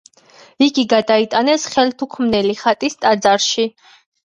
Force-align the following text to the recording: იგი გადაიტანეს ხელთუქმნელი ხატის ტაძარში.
იგი 0.67 0.85
გადაიტანეს 0.93 1.67
ხელთუქმნელი 1.75 2.59
ხატის 2.65 3.01
ტაძარში. 3.07 3.71